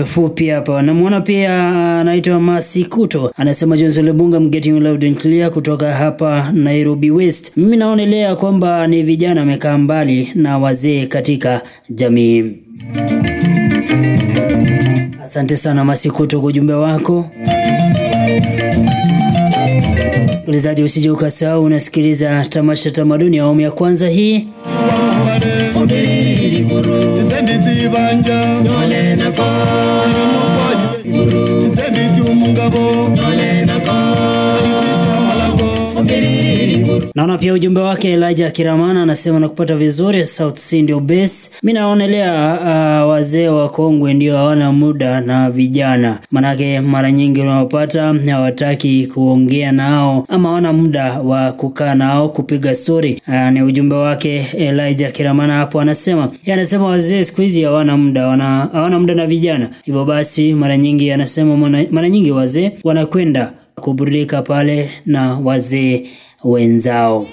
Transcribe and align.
jumbe 0.00 0.04
fupi 0.10 0.48
hapa. 0.48 0.82
Namwona 0.82 1.20
pia 1.20 1.68
anaitwa 2.00 2.40
Masikuto 2.40 3.32
anasema 3.36 3.76
Johnson 3.76 4.04
Lebunga, 4.04 4.36
I'm 4.38 4.50
getting 4.50 4.80
loud 4.80 5.04
and 5.04 5.16
clear 5.18 5.50
kutoka 5.50 5.92
hapa 5.92 6.52
Nairobi 6.52 7.10
West. 7.10 7.52
Mimi 7.56 7.76
naonelea 7.76 8.36
kwamba 8.36 8.86
ni 8.86 9.02
vijana 9.02 9.40
wamekaa 9.40 9.78
mbali 9.78 10.32
na 10.34 10.58
wazee 10.58 11.06
katika 11.06 11.62
jamii. 11.90 12.44
Asante 15.22 15.56
sana 15.56 15.84
Masikuto 15.84 16.40
kwa 16.40 16.48
ujumbe 16.48 16.72
wako. 16.72 17.30
Msikilizaji, 20.36 20.82
usije 20.82 21.10
ukasahau 21.10 21.64
unasikiliza 21.64 22.46
tamasha 22.48 22.90
tamaduni 22.90 23.36
ya 23.36 23.42
awamu 23.42 23.60
ya 23.60 23.70
kwanza 23.70 24.08
hii 24.08 24.46
Naona 37.14 37.38
pia 37.38 37.52
ujumbe 37.54 37.80
wake 37.80 38.12
Elijah 38.12 38.52
Kiramana 38.52 39.02
anasema 39.02 39.40
nakupata 39.40 39.76
vizuri 39.76 40.24
South 40.24 40.58
Sea 40.58 40.82
ndio 40.82 41.00
base. 41.00 41.50
Mimi 41.62 41.72
naonelea 41.72 42.58
uh, 42.60 43.10
wazee 43.10 43.48
wa 43.48 43.68
kongwe 43.68 44.14
ndio 44.14 44.36
hawana 44.36 44.72
muda 44.72 45.20
na 45.20 45.50
vijana, 45.50 46.18
manake 46.30 46.80
mara 46.80 47.12
nyingi 47.12 47.40
unawapata 47.40 48.14
hawataki 48.30 49.06
kuongea 49.06 49.72
nao 49.72 50.24
ama 50.28 50.48
hawana 50.48 50.72
muda 50.72 51.12
wa 51.20 51.52
kukaa 51.52 51.94
nao 51.94 52.28
kupiga 52.28 52.74
story. 52.74 53.22
Uh, 53.28 53.50
ni 53.50 53.62
ujumbe 53.62 53.94
wake 53.94 54.46
Elijah 54.58 55.12
Kiramana 55.12 55.54
hapo 55.54 55.80
anasema, 55.80 56.22
yeye 56.44 56.54
anasema 56.54 56.84
wazee 56.84 57.22
siku 57.22 57.40
hizi 57.40 57.62
hawana 57.62 57.96
muda, 57.96 58.26
wana 58.26 58.68
hawana 58.72 58.98
muda 58.98 59.14
na 59.14 59.26
vijana. 59.26 59.70
Hivyo 59.84 60.04
basi 60.04 60.54
mara 60.54 60.76
nyingi 60.76 61.10
anasema 61.12 61.56
mara 61.90 62.08
nyingi 62.08 62.30
wazee 62.30 62.72
wanakwenda 62.84 63.52
kuburudika 63.74 64.42
pale 64.42 64.90
na 65.06 65.38
wazee 65.38 66.02
wenzao. 66.44 67.26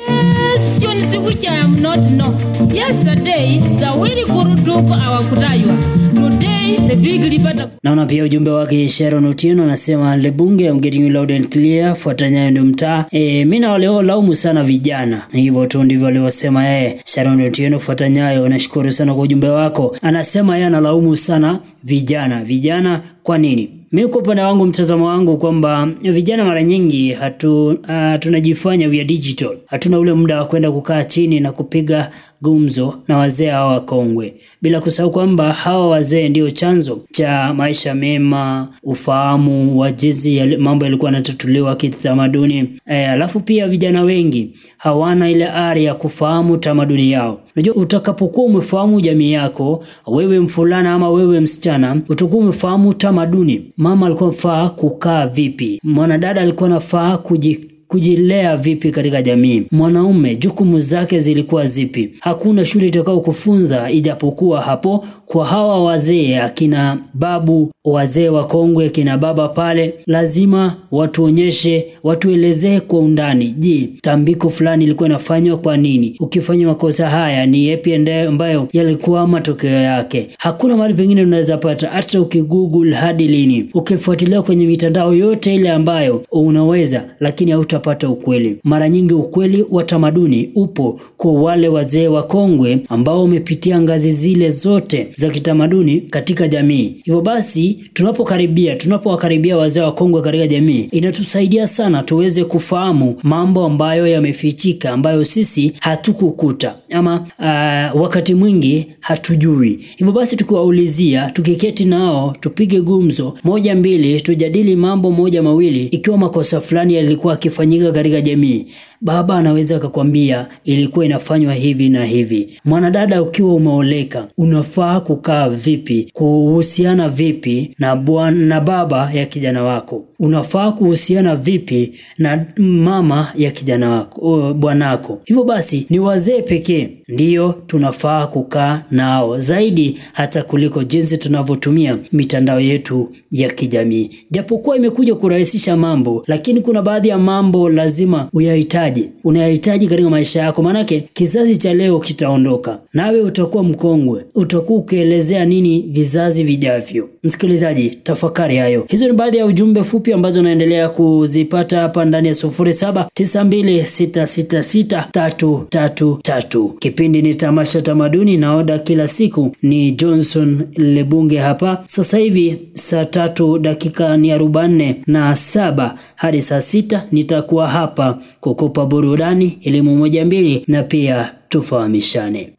Naona 7.84 8.06
pia 8.06 8.24
ujumbe 8.24 8.52
wake 8.52 8.90
Sharon 8.90 9.26
Otieno 9.26 9.64
anasema 9.64 10.16
Lebunge, 10.18 10.66
I'm 10.66 10.80
getting 10.80 11.00
you 11.04 11.10
loud 11.10 11.32
and 11.32 11.50
clear, 11.50 11.96
fuata 11.96 12.30
nyayo 12.30 12.52
ndio 12.52 12.64
mtaa. 12.66 13.06
E, 13.12 13.46
mimi 13.46 13.60
na 13.60 13.72
wale 13.72 13.88
laumu 14.04 14.36
sana 14.36 14.64
vijana, 14.64 15.22
hivyo 15.32 15.66
tu 15.66 15.84
ndivyo 15.84 16.08
alivyosema 16.08 16.66
yeye. 16.68 17.00
Sharon 17.06 17.42
Otieno, 17.42 17.80
fuata 17.80 18.10
nyayo. 18.10 18.50
Nashukuru 18.50 18.92
sana 18.92 19.14
kwa 19.14 19.24
ujumbe 19.24 19.48
wako. 19.50 19.98
Anasema 20.02 20.56
yeye 20.56 20.68
analaumu 20.68 21.16
sana 21.18 21.60
vijana. 21.84 22.44
Vijana 22.44 23.02
kwa 23.24 23.38
nini? 23.38 23.70
Mimi 23.92 24.08
kwa 24.10 24.22
upande 24.22 24.42
wangu, 24.42 24.66
mtazamo 24.66 25.06
wangu 25.06 25.38
kwamba 25.38 25.86
vijana 26.02 26.46
mara 26.46 26.64
nyingi 26.64 27.12
hatu 27.12 27.68
uh, 27.68 28.20
tunajifanya 28.20 28.88
we 28.88 28.96
are 28.96 29.06
digital, 29.06 29.58
hatuna 29.66 30.00
ule 30.00 30.14
muda 30.14 30.38
wa 30.40 30.46
kwenda 30.46 30.72
kukaa 30.72 31.04
chini 31.04 31.40
na 31.40 31.52
kupiga 31.52 32.12
gumzo 32.42 32.94
na 33.08 33.18
wazee 33.18 33.50
hawa 33.50 33.74
wakongwe, 33.74 34.34
bila 34.62 34.80
kusahau 34.80 35.12
kwamba 35.12 35.54
hawa 35.54 35.88
wazee 35.90 36.30
ndio 36.30 36.50
chanzo 36.52 37.00
cha 37.12 37.54
maisha 37.54 37.96
mema, 37.96 38.68
ufahamu 38.84 39.80
wa 39.80 39.92
jinsi 39.92 40.36
ya 40.38 40.60
mambo 40.60 40.86
yalikuwa 40.86 41.12
yanatatuliwa 41.12 41.76
kitamaduni. 41.76 42.70
E, 42.86 43.06
alafu 43.06 43.40
pia 43.40 43.68
vijana 43.68 44.02
wengi 44.02 44.52
hawana 44.78 45.30
ile 45.30 45.48
ari 45.48 45.86
ya 45.86 45.94
kufahamu 45.94 46.58
tamaduni 46.58 47.12
yao. 47.12 47.42
Unajua, 47.56 47.76
utakapokuwa 47.76 48.46
umefahamu 48.46 49.02
jamii 49.02 49.32
yako, 49.32 49.84
wewe 50.08 50.40
mfulana 50.40 50.94
ama 50.94 51.10
wewe 51.10 51.40
msichana, 51.40 52.02
utakuwa 52.10 52.44
umefahamu 52.44 52.94
tamaduni. 52.94 53.72
Mama 53.78 54.06
alikuwa 54.06 54.30
anafaa 54.30 54.70
kukaa 54.70 55.26
vipi, 55.28 55.80
mwanadada 55.84 56.42
alikuwa 56.42 56.70
anafaa 56.70 57.18
kuji 57.18 57.72
kujilea 57.88 58.58
vipi 58.58 58.92
katika 58.92 59.22
jamii. 59.22 59.64
Mwanaume 59.72 60.36
jukumu 60.36 60.80
zake 60.80 61.20
zilikuwa 61.20 61.66
zipi? 61.66 62.10
Hakuna 62.20 62.66
shule 62.66 62.88
itakao 62.88 63.20
kufunza, 63.20 63.92
ijapokuwa 63.92 64.62
hapo 64.62 65.06
kwa 65.26 65.46
hawa 65.46 65.84
wazee 65.84 66.38
akina 66.40 66.98
babu, 67.14 67.72
wazee 67.86 68.30
wakongwe, 68.30 68.86
akina 68.86 69.18
baba 69.18 69.48
pale, 69.48 69.94
lazima 70.08 70.76
watuonyeshe, 70.92 71.86
watuelezee 72.04 72.80
kwa 72.80 73.00
undani. 73.00 73.56
Je, 73.58 73.90
tambiko 74.02 74.50
fulani 74.50 74.84
ilikuwa 74.84 75.10
inafanywa 75.10 75.58
kwa 75.58 75.78
nini? 75.78 76.16
Ukifanya 76.20 76.68
makosa 76.68 77.10
haya 77.10 77.46
ni 77.46 77.68
yapi 77.68 77.94
ambayo 78.28 78.68
yalikuwa 78.74 79.28
matokeo 79.28 79.72
yake? 79.82 80.28
Hakuna 80.38 80.78
mahali 80.78 80.94
pengine 80.94 81.24
unaweza 81.24 81.58
pata, 81.58 81.88
hata 81.90 82.22
ukigoogle 82.22 82.96
hadi 82.96 83.28
lini, 83.28 83.70
ukifuatilia 83.74 84.42
kwenye 84.42 84.66
mitandao 84.66 85.14
yote 85.16 85.56
ile 85.56 85.70
ambayo 85.72 86.24
unaweza, 86.32 87.04
lakini 87.20 87.52
hautapata 87.78 88.10
ukweli. 88.10 88.58
Mara 88.64 88.90
nyingi 88.90 89.14
ukweli 89.14 89.66
wa 89.70 89.84
tamaduni 89.84 90.50
upo 90.56 91.00
kwa 91.18 91.34
wale 91.34 91.68
wazee 91.68 92.08
wakongwe 92.08 92.80
ambao 92.90 93.22
wamepitia 93.22 93.82
ngazi 93.82 94.12
zile 94.12 94.50
zote 94.50 95.08
za 95.16 95.30
kitamaduni 95.30 96.02
katika 96.02 96.48
jamii. 96.48 96.96
Hivyo 97.04 97.22
basi, 97.22 97.80
tunapokaribia 97.94 98.76
tunapowakaribia 98.76 99.58
wazee 99.58 99.82
wakongwe 99.82 100.22
katika 100.22 100.48
jamii, 100.48 100.88
inatusaidia 100.92 101.68
sana 101.68 102.04
tuweze 102.04 102.44
kufahamu 102.44 103.16
mambo 103.24 103.66
ambayo 103.66 104.08
yamefichika, 104.08 104.92
ambayo 104.92 105.24
sisi 105.24 105.74
hatukukuta 105.80 106.76
ama 106.90 107.16
uh, 107.40 108.02
wakati 108.02 108.34
mwingi 108.34 108.86
hatujui. 109.00 109.80
Hivyo 109.98 110.14
basi, 110.14 110.36
tukiwaulizia, 110.36 111.30
tukiketi 111.32 111.86
nao, 111.86 112.36
tupige 112.40 112.82
gumzo 112.82 113.38
moja 113.44 113.76
mbili, 113.76 114.22
tujadili 114.22 114.76
mambo 114.76 115.12
moja 115.12 115.44
mawili, 115.44 115.86
ikiwa 115.86 116.18
makosa 116.18 116.62
fulani 116.62 116.94
yalikuwa 116.94 117.34
akifanyika 117.68 117.92
katika 117.92 118.22
jamii, 118.22 118.66
baba 119.02 119.38
anaweza 119.38 119.76
akakwambia 119.76 120.48
ilikuwa 120.64 121.06
inafanywa 121.06 121.54
hivi 121.54 121.90
na 121.90 122.06
hivi. 122.06 122.60
Mwanadada, 122.66 123.22
ukiwa 123.22 123.54
umeoleka, 123.56 124.28
unafaa 124.38 125.00
kukaa 125.00 125.50
vipi, 125.50 126.10
kuhusiana 126.14 127.10
vipi 127.10 127.76
na 127.80 127.96
bwana 127.96 128.46
na 128.46 128.62
baba 128.62 129.12
ya 129.14 129.26
kijana 129.26 129.64
wako? 129.64 130.06
Unafaa 130.20 130.72
kuhusiana 130.72 131.36
vipi 131.36 131.94
na 132.18 132.46
mama 132.58 133.28
ya 133.38 133.52
kijana 133.52 133.90
wako, 133.90 134.54
bwanako? 134.54 135.22
Hivyo 135.26 135.44
basi, 135.44 135.88
ni 135.90 136.00
wazee 136.00 136.42
pekee 136.42 136.90
ndiyo 137.08 137.56
tunafaa 137.68 138.28
kukaa 138.28 138.84
nao 138.92 139.40
zaidi, 139.42 139.98
hata 140.14 140.44
kuliko 140.44 140.84
jinsi 140.84 141.18
tunavyotumia 141.18 141.98
mitandao 142.12 142.60
yetu 142.60 143.10
ya 143.32 143.50
kijamii. 143.50 144.10
Japokuwa 144.32 144.76
imekuja 144.78 145.16
kurahisisha 145.16 145.78
mambo, 145.78 146.24
lakini 146.28 146.62
kuna 146.62 146.82
baadhi 146.82 147.08
ya 147.08 147.18
mambo 147.18 147.70
lazima 147.70 148.30
uyahitaji, 148.34 148.87
unayahitaji 149.24 149.88
katika 149.88 150.10
maisha 150.10 150.40
yako, 150.42 150.62
maanake 150.64 151.04
kizazi 151.14 151.58
cha 151.58 151.74
leo 151.74 152.00
kitaondoka, 152.00 152.80
nawe 152.94 153.22
utakuwa 153.22 153.64
mkongwe, 153.64 154.26
utakuwa 154.36 154.80
ukielezea 154.80 155.46
nini 155.46 155.86
vizazi 155.90 156.44
vijavyo? 156.44 157.10
Msikilizaji, 157.24 157.90
tafakari 158.04 158.58
hayo. 158.58 158.86
Hizo 158.88 159.08
ni 159.08 159.14
baadhi 159.14 159.38
ya 159.38 159.46
ujumbe 159.46 159.84
fupi 159.84 160.14
ambazo 160.14 160.40
unaendelea 160.40 160.90
kuzipata 160.90 161.80
hapa 161.80 162.06
ndani 162.06 162.28
ya 162.28 162.34
sufuri 162.34 162.74
saba 162.74 163.10
tisa 163.14 163.44
mbili 163.44 163.84
sita 163.86 164.28
sita 164.28 164.64
sita 164.64 165.08
tatu 165.12 165.66
tatu 165.70 166.20
tatu. 166.24 166.70
Kipindi 166.80 167.22
ni 167.22 167.36
tamasha 167.36 167.82
tamaduni, 167.82 168.38
naoda 168.38 168.80
kila 168.80 169.08
siku 169.08 169.56
ni 169.62 169.92
Johnson 169.92 170.64
Lebunge 170.78 171.38
hapa. 171.38 171.84
Sasa 171.88 172.18
hivi 172.18 172.58
saa 172.74 173.06
tatu 173.06 173.60
dakika 173.60 174.18
ni 174.18 174.32
arobaini 174.32 174.96
na 175.08 175.36
saba 175.36 175.96
hadi 176.16 176.42
saa 176.42 176.62
sita 176.62 177.04
nitakuwa 177.12 177.70
hapa 177.70 178.18
kukupa 178.42 178.77
burudani, 178.86 179.58
elimu 179.62 179.96
moja 179.98 180.26
mbili, 180.26 180.64
na 180.68 180.84
pia 180.84 181.32
tufahamishane. 181.50 182.54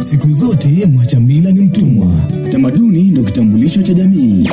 Siku 0.00 0.30
zote 0.32 0.86
mwacha 0.86 1.20
mila 1.20 1.52
ni 1.52 1.60
mtumwa. 1.60 2.06
Tamaduni 2.50 3.02
ndio 3.02 3.22
kitambulisho 3.24 3.82
cha 3.82 3.94
jamii. 3.94 4.48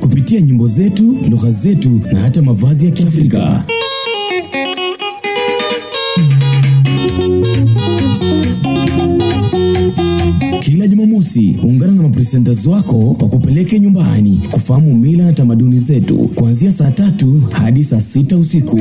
Kupitia 0.00 0.40
nyimbo 0.40 0.66
zetu, 0.66 1.16
lugha 1.30 1.50
zetu 1.50 2.00
na 2.12 2.20
hata 2.20 2.42
mavazi 2.42 2.84
ya 2.86 2.90
Kiafrika. 2.90 3.64
Mapresenters 12.26 12.66
wako 12.66 13.16
wakupeleke 13.20 13.80
nyumbani 13.80 14.40
kufahamu 14.50 14.96
mila 14.96 15.24
na 15.24 15.32
tamaduni 15.32 15.78
zetu 15.78 16.18
kuanzia 16.34 16.72
saa 16.72 16.90
tatu 16.90 17.42
hadi 17.50 17.84
saa 17.84 18.00
sita 18.00 18.36
usiku. 18.36 18.80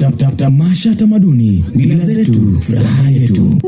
Ta- 0.00 0.10
ta- 0.10 0.32
Tamasha 0.36 0.94
tamaduni, 0.94 1.64
mila 1.74 2.06
zetu, 2.06 2.58
furaha 2.60 3.10
yetu. 3.10 3.58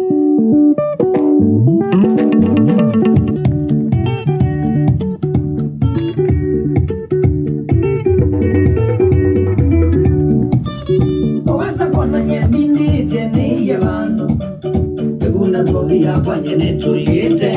uya 15.87 16.15
kwanye 16.25 16.57
netuliyete 16.57 17.53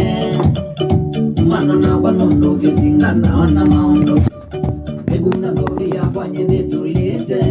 mana 1.50 1.74
nakwanondo 1.75 2.50
kisinganaona 2.62 3.65
maondo. 3.65 4.15
Ekunakauya 5.15 6.03
kwanye 6.13 6.44
netuliyete 6.44 7.41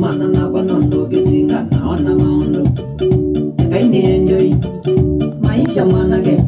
mana 0.00 0.26
nakwanondo 0.28 1.06
kisinganaona 1.10 2.10
maondo. 2.16 2.62
Ngainienjoi 3.68 4.54
maisha 5.42 5.84
mwanake. 5.86 6.43